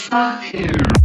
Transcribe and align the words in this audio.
Fuck 0.09 0.41
here. 0.41 0.98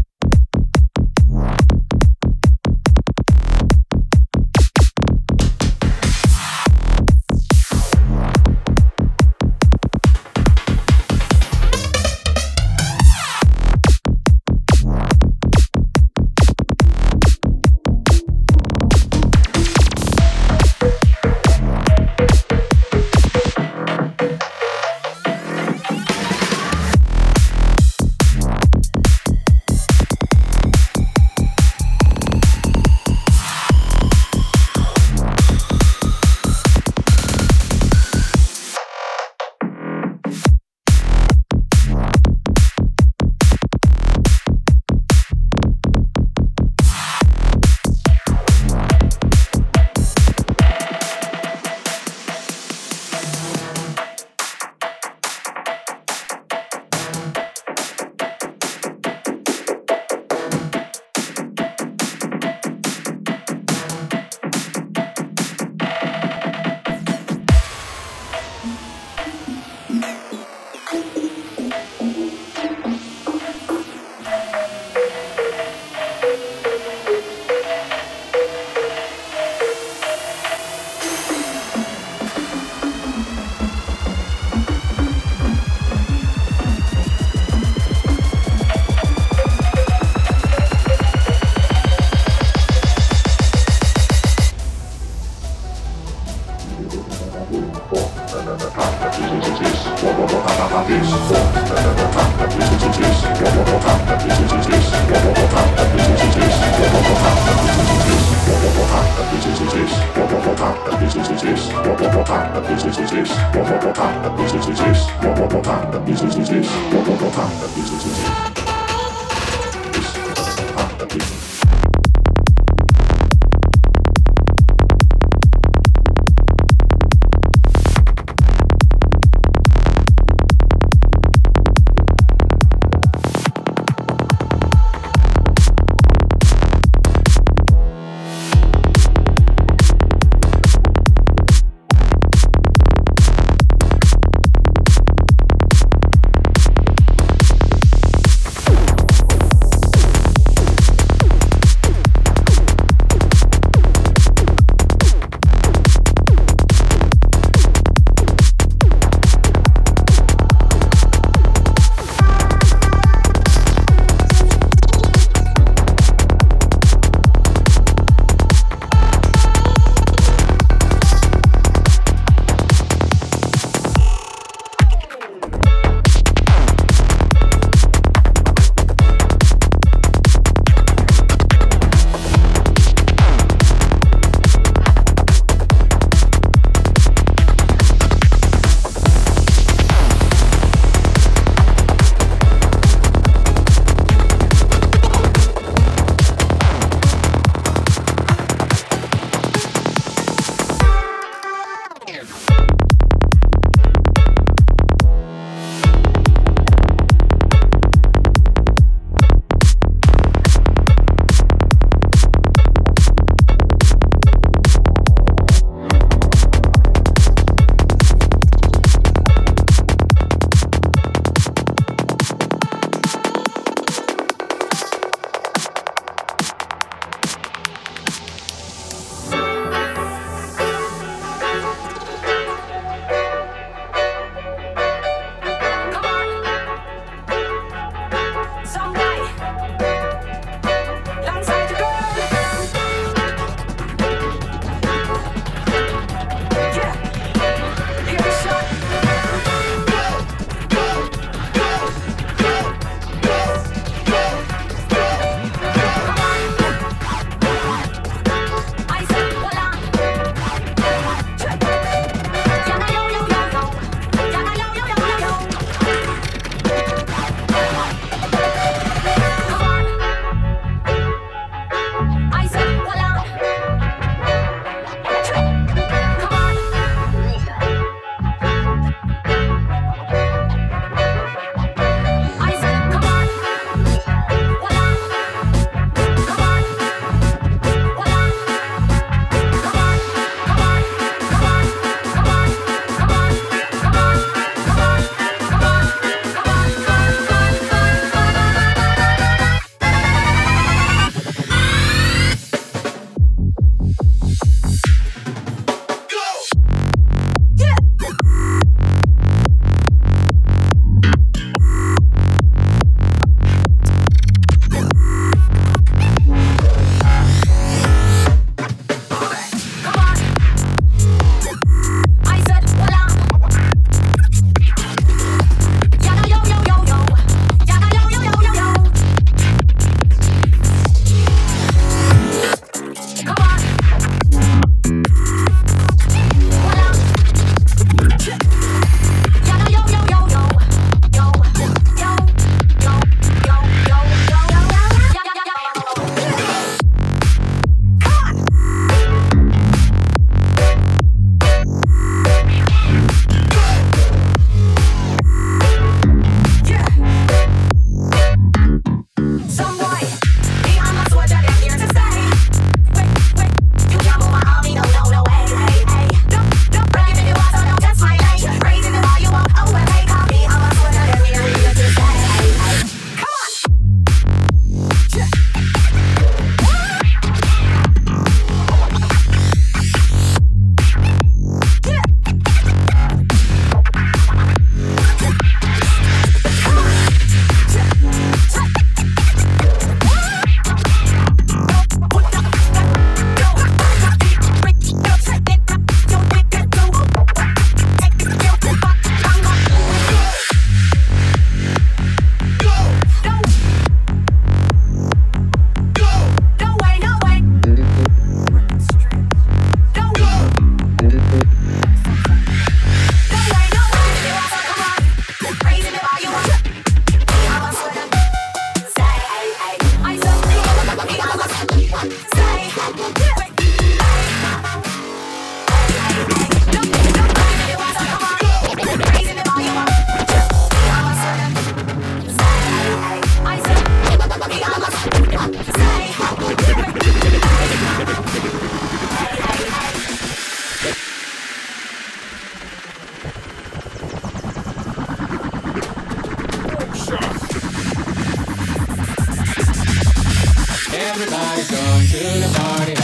Everybody's 451.14 451.70
going 451.70 452.08
to 452.08 452.18
the 452.18 452.58
party. 452.58 453.03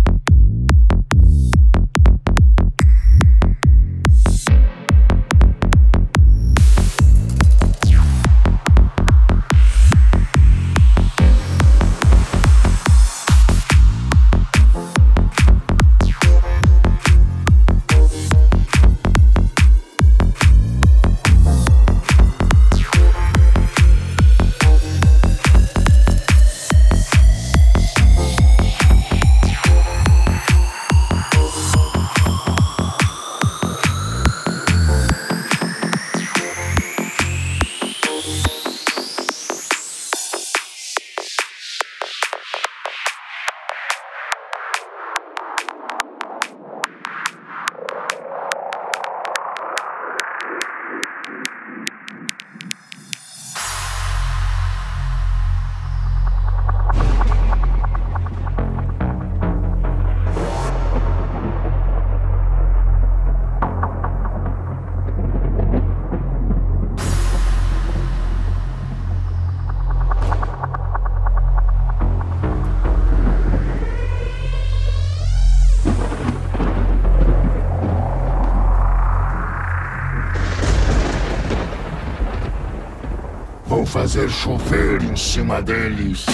fazer 84.11 84.29
chover 84.29 85.01
em 85.03 85.15
cima 85.15 85.61
deles. 85.61 86.25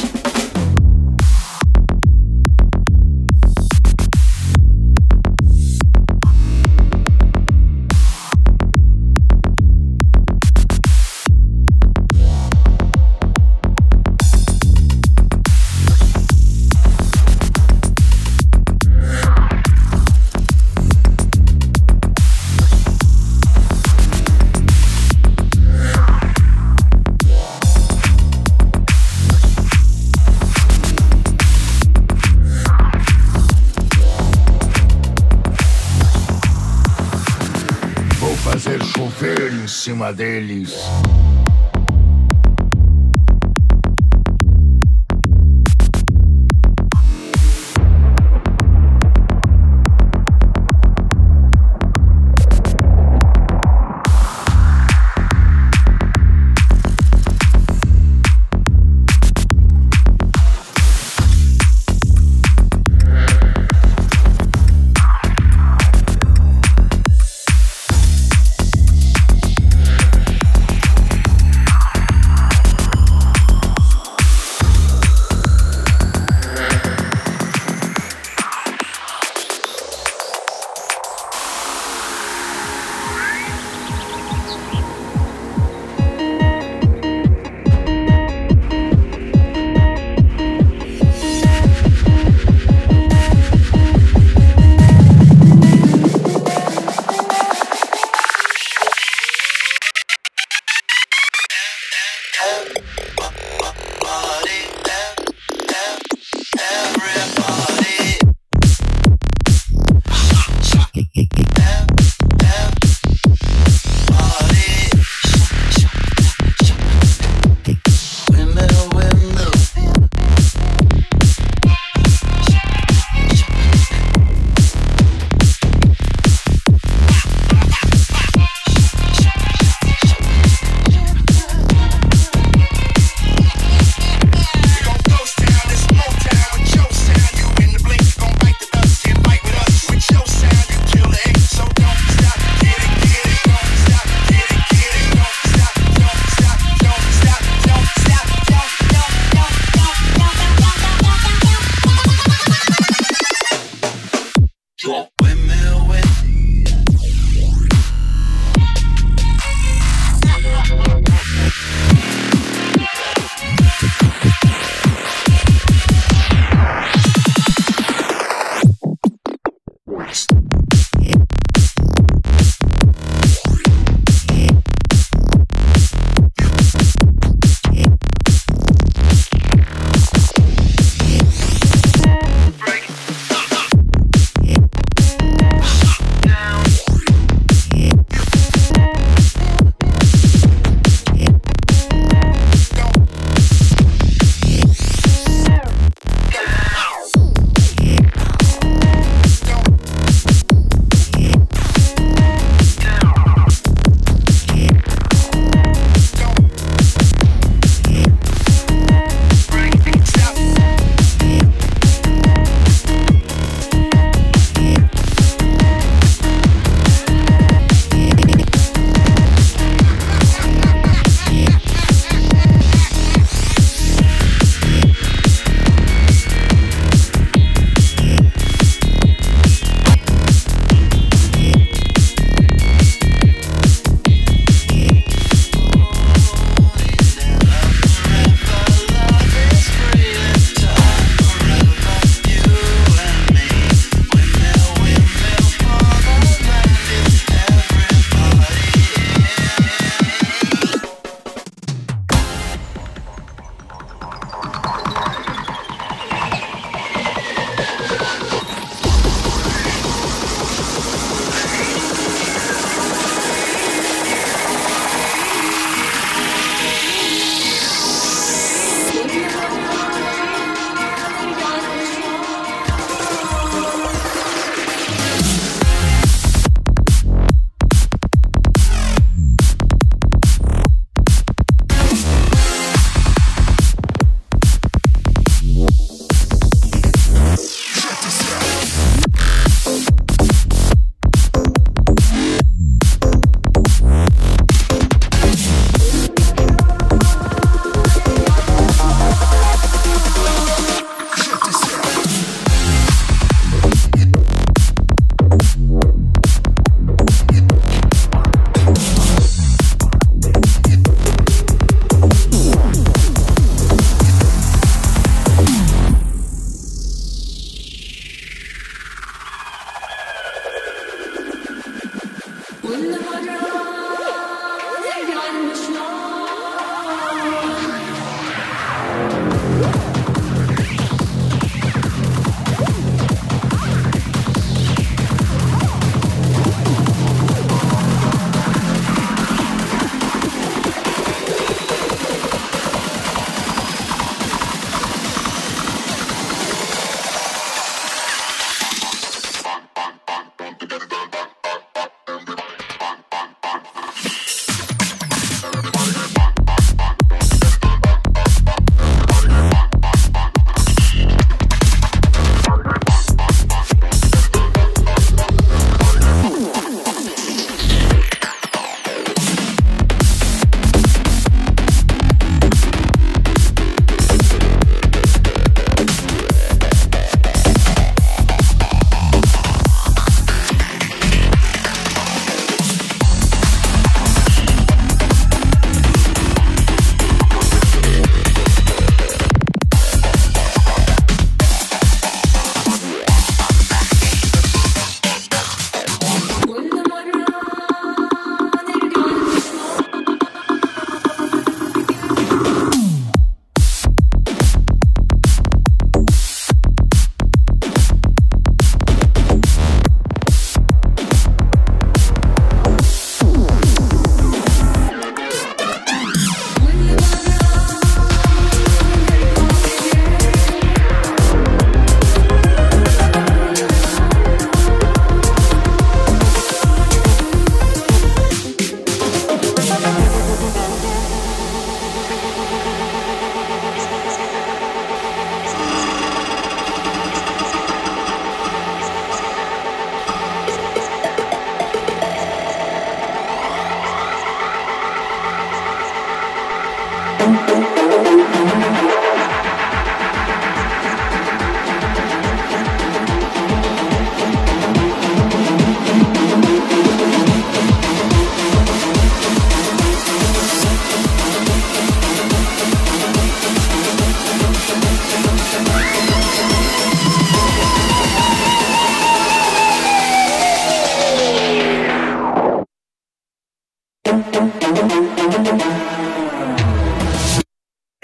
Cima 39.87 40.11
deles. 40.11 41.26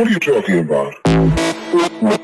What 0.03 0.09
are 0.09 0.13
you 0.15 0.19
talking 0.19 0.59
about? 0.59 2.22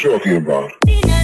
Talking 0.00 0.36
about? 0.36 1.19